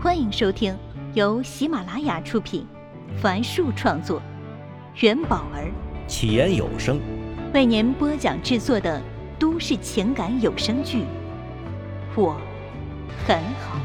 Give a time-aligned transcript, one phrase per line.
[0.00, 0.78] 欢迎收听
[1.14, 2.64] 由喜马拉雅出品，
[3.20, 4.22] 凡树创作，
[5.00, 5.72] 元宝儿
[6.06, 7.00] 起言有声
[7.52, 9.02] 为您播讲制作的
[9.40, 10.98] 都市情感有声剧
[12.14, 12.40] 《我
[13.26, 13.76] 很好》，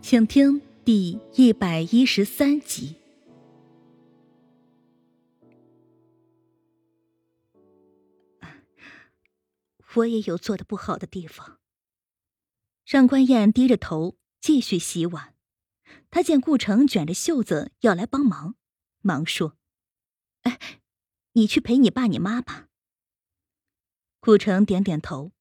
[0.00, 2.96] 请听第一百一十三集。
[9.94, 11.61] 我也有做的不好的地方。
[12.92, 15.34] 上官燕低着头继续洗碗，
[16.10, 18.54] 她见顾城卷着袖子要来帮忙，
[19.00, 19.56] 忙说
[20.44, 20.82] ：“哎，
[21.32, 22.68] 你去陪你爸你妈吧。”
[24.20, 25.32] 顾城点点头，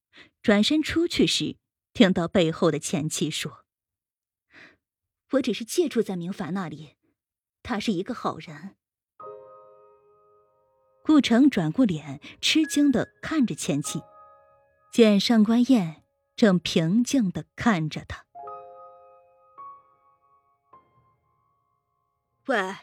[0.41, 1.57] 转身出去时，
[1.91, 3.65] 听到背后的前妻说
[5.31, 6.95] ：“我只是借住在明凡那里，
[7.62, 8.77] 他是一个好人。”
[11.04, 13.99] 顾城转过脸，吃惊的看着前妻，
[14.93, 16.01] 见上官燕。
[16.41, 18.26] 正平静的看着他。
[22.48, 22.77] 喂，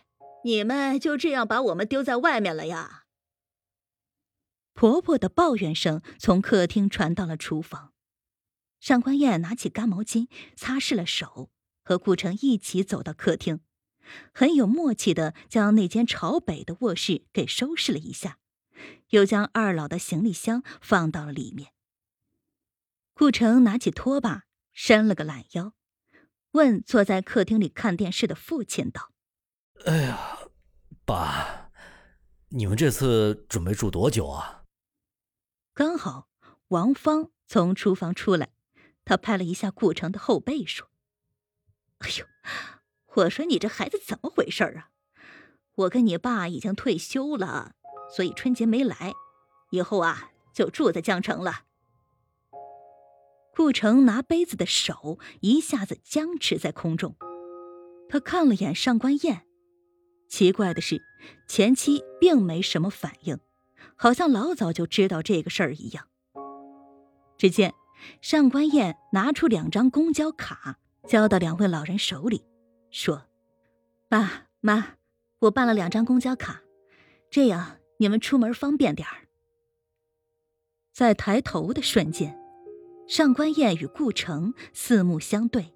[0.45, 3.07] 你们就这样把我们丢在外面了呀？
[4.75, 7.93] 婆婆的抱怨声从客厅传到了厨房。
[8.79, 11.51] 上官燕拿起干毛巾擦拭了手，
[11.83, 13.59] 和顾城一起走到客厅，
[14.33, 18.39] 很有默契的将那间朝北的卧室给收拾了一下，
[19.09, 21.73] 又将二老的行李箱放到了里面。
[23.19, 25.73] 顾城拿起拖把，伸了个懒腰，
[26.53, 29.11] 问坐在客厅里看电视的父亲道
[29.87, 30.39] ：“哎呀，
[31.05, 31.73] 爸，
[32.51, 34.63] 你们这次准备住多久啊？”
[35.75, 36.29] 刚好
[36.69, 38.51] 王芳从厨房出来，
[39.05, 40.89] 他拍了一下顾城的后背，说
[41.99, 42.27] ：“哎呦，
[43.17, 44.91] 我说你这孩子怎么回事啊？
[45.75, 47.73] 我跟你爸已经退休了，
[48.15, 49.13] 所以春节没来，
[49.71, 51.65] 以后啊就住在江城了。”
[53.59, 57.17] 顾城拿杯子的手一下子僵持在空中，
[58.09, 59.49] 他看了眼上官燕，
[60.29, 61.03] 奇怪的是，
[61.49, 63.41] 前妻并没什么反应，
[63.97, 66.07] 好像老早就知道这个事儿一样。
[67.37, 67.75] 只见
[68.21, 72.45] 上官燕拿出两张公交卡，交到两位老人手里，
[72.93, 73.27] 说
[74.09, 74.95] ：“爸妈，
[75.41, 76.63] 我办了两张公交卡，
[77.29, 79.27] 这样你们出门方便点儿。”
[80.95, 82.38] 在抬头的瞬间。
[83.09, 85.73] 上官燕与顾城四目相对，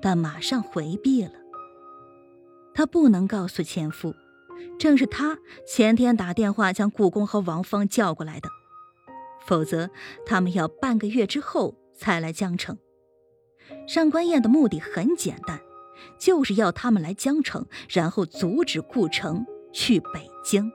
[0.00, 1.32] 但马上回避了。
[2.72, 4.14] 她不能告诉前夫，
[4.78, 8.48] 正是他前天打电话将顾公和王芳叫过来的，
[9.46, 9.90] 否则
[10.24, 12.78] 他们要半个月之后才来江城。
[13.86, 15.60] 上官燕的目的很简单，
[16.18, 20.72] 就是要他们来江城，然后阻止顾城去北京，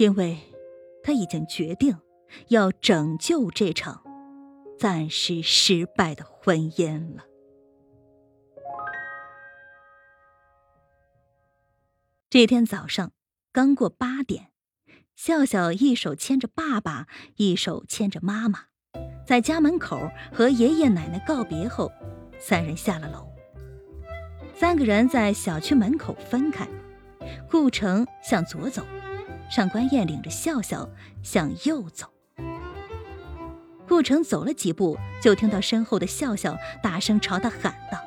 [0.00, 0.36] 因为
[1.04, 1.96] 他已经决定。
[2.48, 4.02] 要拯救这场
[4.78, 7.24] 暂时失败的婚姻了。
[12.28, 13.12] 这天早上
[13.52, 14.52] 刚过八点，
[15.16, 18.66] 笑笑一手牵着爸爸，一手牵着妈妈，
[19.26, 21.90] 在家门口和爷爷奶奶告别后，
[22.38, 23.28] 三人下了楼。
[24.54, 26.68] 三个人在小区门口分开，
[27.50, 28.84] 顾城向左走，
[29.50, 30.88] 上官燕领着笑笑
[31.24, 32.06] 向右走。
[33.90, 37.98] 顾城走了几步，就听到身后的笑笑大声朝他喊道：“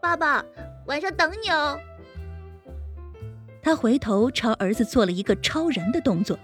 [0.00, 0.42] 爸爸，
[0.86, 1.78] 晚上等你哦。”
[3.62, 6.38] 他回头朝儿子做了一个超人的动作，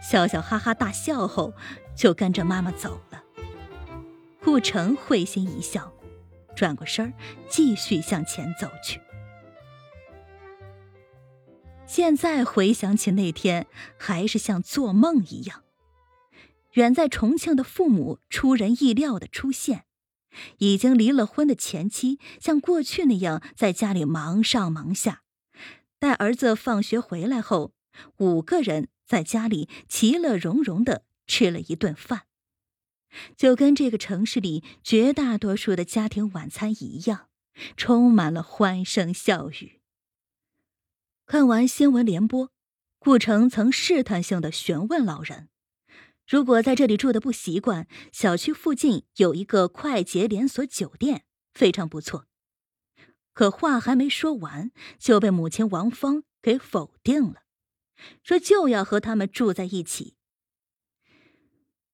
[0.00, 1.52] 笑笑哈哈大笑后，
[1.94, 3.22] 就跟着妈妈走了。
[4.42, 5.92] 顾城会心一笑，
[6.56, 7.12] 转过身
[7.50, 8.98] 继续向前走去。
[11.84, 13.66] 现在回想起那天，
[13.98, 15.63] 还是像做梦一样。
[16.74, 19.86] 远在重庆的父母出人意料的出现，
[20.58, 25.22] 已经离了婚的前妻像过去那样在家里忙上忙下。
[25.98, 27.72] 待儿子放学回来后，
[28.18, 32.22] 五个人在家里其乐融融的吃了一顿饭，
[33.36, 37.28] 就跟这个城市里绝大多数的家庭晚餐一样，
[37.76, 39.80] 充满了欢声笑语。
[41.24, 42.50] 看完新闻联播，
[42.98, 45.48] 顾城曾试探性的询问老人。
[46.26, 52.26] 如果在这里住的不习惯，小区附近有一个快捷连锁酒店，非常不错。
[53.34, 57.42] 可话还没说完，就被母亲王芳给否定了，
[58.22, 60.16] 说就要和他们住在一起。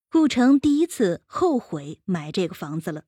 [0.08, 3.04] 顾城第一次后悔买这个房子了，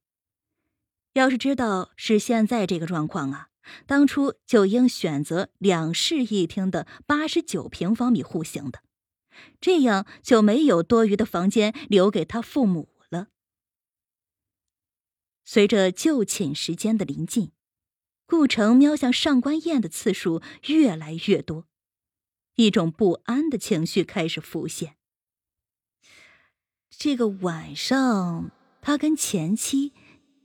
[1.12, 3.48] 要是知道是现在这个状况啊，
[3.86, 8.82] 当初就应选择两室一厅的八十九平方米户型的。
[9.60, 13.28] 这样就没有多余的房间留给他父母了。
[15.44, 17.52] 随着就寝时间的临近，
[18.26, 21.66] 顾城瞄向上官燕的次数越来越多，
[22.54, 24.96] 一种不安的情绪开始浮现。
[26.90, 28.50] 这个晚上，
[28.80, 29.92] 他跟前妻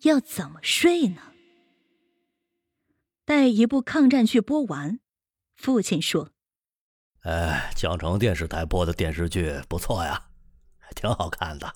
[0.03, 1.33] 要怎么睡呢？
[3.25, 4.99] 待一部抗战剧播完，
[5.53, 6.31] 父亲说
[7.21, 10.29] ：“哎，江城电视台播的电视剧不错呀，
[10.95, 11.75] 挺好看的。”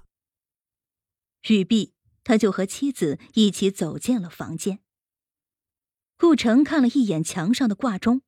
[1.49, 1.93] 语毕，
[2.23, 4.79] 他就和妻子一起走进了房间。
[6.17, 8.21] 顾城看了一眼墙上的挂钟，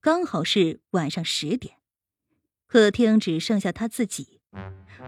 [0.00, 1.78] 刚好是晚上十点，
[2.66, 4.40] 客厅只剩下他自己。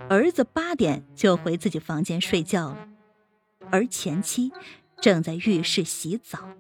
[0.09, 2.89] 儿子八点就回自己房间睡觉了，
[3.71, 4.51] 而前妻
[5.01, 6.57] 正在浴室洗澡。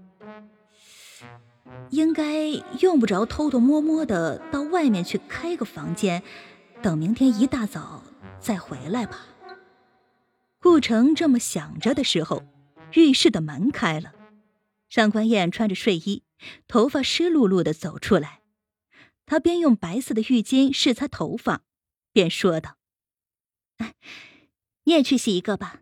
[1.90, 2.48] 应该
[2.80, 6.22] 用不着偷偷摸摸的到外面去开个房间，
[6.82, 8.02] 等明天一大早
[8.40, 9.26] 再回来吧。
[10.60, 12.44] 顾城这么想着的时候，
[12.94, 14.14] 浴室的门开了，
[14.88, 16.22] 上官燕穿着睡衣，
[16.68, 18.42] 头发湿漉漉的走出来，
[19.26, 21.62] 她边用白色的浴巾拭擦头发，
[22.12, 22.76] 边说道。
[23.78, 23.94] 哎
[24.84, 25.80] 你也去洗一个吧。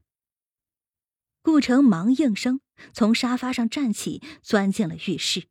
[1.42, 2.60] 顾城忙应声，
[2.92, 5.44] 从沙发上站起，钻进了浴室。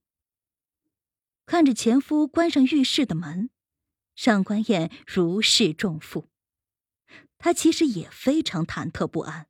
[1.47, 3.49] 看着前夫关上浴室的门，
[4.15, 6.29] 上官燕如释重负。
[7.37, 9.47] 她其实也非常忐忑不安。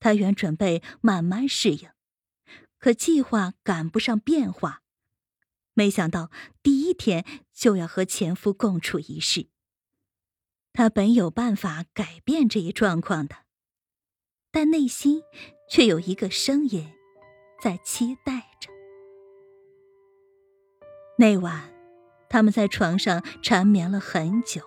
[0.00, 1.90] 她原准备慢慢适应，
[2.78, 4.82] 可计划赶不上变化，
[5.74, 6.30] 没想到
[6.62, 9.48] 第一天就要和前夫共处一室。
[10.72, 13.44] 他本有办法改变这一状况的，
[14.50, 15.22] 但内心
[15.68, 16.94] 却有一个声音
[17.60, 18.47] 在期待。
[21.20, 21.74] 那晚，
[22.28, 24.62] 他们在床上缠绵了很久，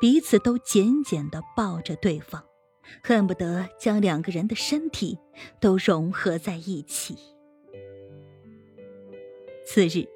[0.00, 2.42] 彼此都紧紧的抱着对方，
[3.00, 5.20] 恨不得将两个人的身体
[5.60, 7.16] 都融合在一起。
[9.64, 10.08] 次日，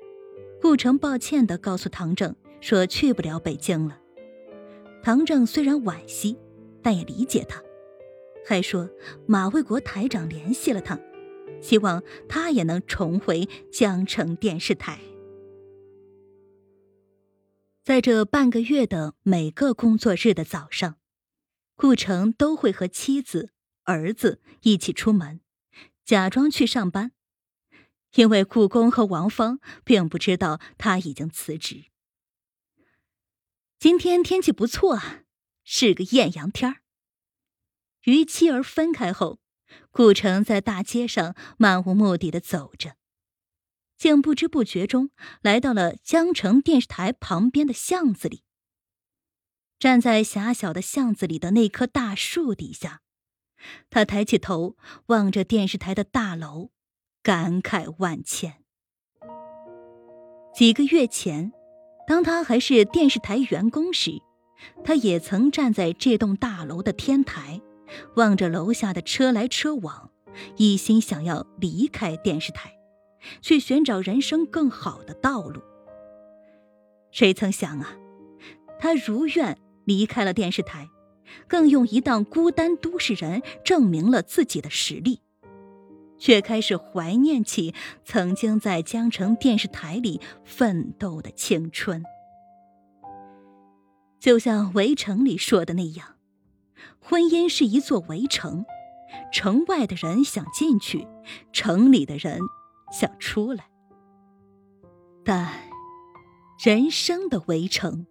[0.60, 4.00] 顾城抱歉的告诉唐正说去不了北京了。
[5.00, 6.36] 唐正虽然惋惜，
[6.82, 7.62] 但也理解他，
[8.44, 8.90] 还说
[9.26, 10.98] 马卫国台长联系了他，
[11.60, 14.98] 希望他也能重回江城电视台。
[17.84, 21.00] 在这半个月的每个工作日的早上，
[21.74, 23.52] 顾城都会和妻子、
[23.82, 25.40] 儿子一起出门，
[26.04, 27.10] 假装去上班，
[28.14, 31.86] 因为故宫和王芳并不知道他已经辞职。
[33.80, 35.24] 今天天气不错啊，
[35.64, 36.82] 是个艳阳天儿。
[38.04, 39.40] 与妻儿分开后，
[39.90, 42.94] 顾城在大街上漫无目的的走着，
[44.02, 45.10] 竟不知不觉中
[45.42, 48.42] 来到了江城电视台旁边的巷子里。
[49.78, 53.00] 站在狭小的巷子里的那棵大树底下，
[53.90, 54.76] 他抬起头
[55.06, 56.72] 望着电视台的大楼，
[57.22, 58.64] 感慨万千。
[60.52, 61.52] 几个月前。
[62.04, 64.20] 当他还是电视台员工时，
[64.82, 67.62] 他也曾站在这栋大楼的天台，
[68.16, 70.10] 望着楼下的车来车往，
[70.56, 72.76] 一心想要离开电视台，
[73.40, 75.60] 去寻找人生更好的道路。
[77.10, 77.96] 谁曾想啊，
[78.78, 80.88] 他如愿离开了电视台，
[81.46, 85.20] 更用一档孤单都市人证明了自己的实力。
[86.18, 92.04] 却开始怀念起曾经在江城电视台里奋斗的青春，
[94.20, 96.14] 就像《围城》里说的那样，
[97.00, 98.64] 婚姻是一座围城，
[99.32, 101.08] 城外的人想进去，
[101.52, 102.38] 城里的人
[102.92, 103.70] 想出来，
[105.24, 105.50] 但
[106.62, 108.06] 人生的围城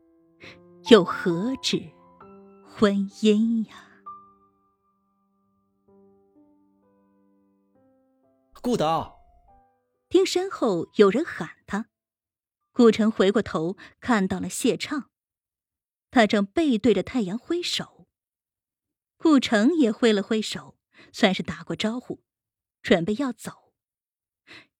[0.89, 1.91] 又何止
[2.65, 3.75] 婚姻呀？
[8.61, 9.21] 顾导，
[10.09, 11.85] 听身后有人喊他，
[12.71, 15.11] 顾城回过头看到了谢畅，
[16.09, 18.07] 他正背对着太阳挥手。
[19.17, 20.75] 顾城也挥了挥手，
[21.13, 22.23] 算是打过招呼，
[22.81, 23.70] 准备要走。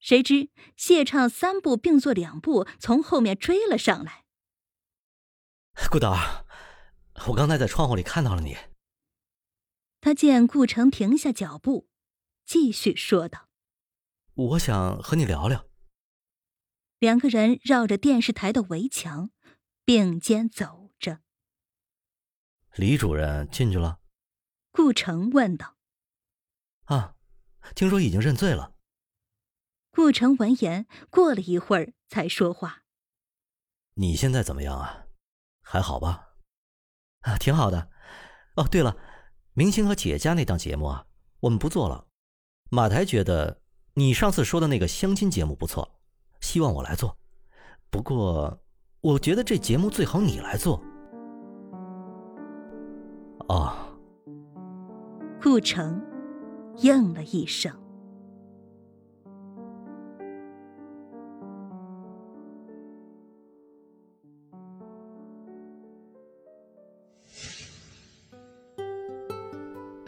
[0.01, 4.25] 谁知谢畅三步并作两步从后面追了上来。
[5.89, 6.45] 顾导，
[7.27, 8.57] 我刚才在窗户里看到了你。
[10.01, 11.87] 他见顾城停下脚步，
[12.43, 13.47] 继续说道。
[14.33, 15.67] 我想和你聊聊。
[16.97, 19.29] 两个人绕着电视台的围墙，
[19.85, 21.19] 并肩走着。
[22.75, 23.99] 李主任进去了。
[24.71, 25.77] 顾城问道
[26.85, 27.15] ：“啊，
[27.75, 28.73] 听说已经认罪了。”
[29.93, 32.83] 顾城闻言，过了一会儿才说话
[33.95, 35.05] ：“你现在怎么样啊？
[35.61, 36.29] 还好吧？
[37.21, 37.89] 啊，挺好的。
[38.55, 38.95] 哦，对了，
[39.53, 41.07] 明星和姐家那档节目啊，
[41.41, 42.07] 我们不做了，
[42.69, 43.61] 马台觉得
[43.95, 45.99] 你上次说的那个相亲节目不错，
[46.39, 47.17] 希望我来做。
[47.89, 48.63] 不过，
[49.01, 50.81] 我觉得这节目最好你来做。
[53.49, 53.75] 哦，
[55.41, 56.01] 顾城
[56.77, 57.80] 应了一声。